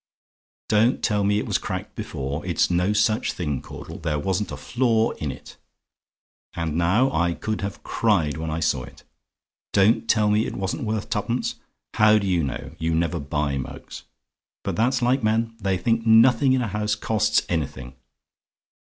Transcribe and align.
Don't 0.67 1.03
tell 1.03 1.23
me 1.23 1.37
it 1.37 1.45
was 1.45 1.59
cracked 1.59 1.93
before 1.93 2.43
it's 2.43 2.71
no 2.71 2.91
such 2.91 3.33
thing, 3.33 3.61
Caudle; 3.61 3.99
there 3.99 4.17
wasn't 4.17 4.51
a 4.51 4.57
flaw 4.57 5.11
in 5.11 5.31
it 5.31 5.57
and 6.55 6.75
now, 6.75 7.11
I 7.13 7.35
could 7.35 7.61
have 7.61 7.83
cried 7.83 8.35
when 8.35 8.49
I 8.49 8.61
saw 8.61 8.81
it. 8.81 9.03
Don't 9.73 10.09
tell 10.09 10.31
me 10.31 10.47
it 10.47 10.55
wasn't 10.55 10.85
worth 10.85 11.11
twopence. 11.11 11.53
How 11.93 12.17
do 12.17 12.25
you 12.25 12.43
know? 12.43 12.71
You 12.79 12.95
never 12.95 13.19
buy 13.19 13.59
mugs. 13.59 14.01
But 14.63 14.75
that's 14.75 15.03
like 15.03 15.21
men; 15.21 15.55
they 15.59 15.77
think 15.77 16.03
nothing 16.03 16.53
in 16.53 16.63
a 16.63 16.67
house 16.69 16.95
costs 16.95 17.43
anything. 17.47 17.93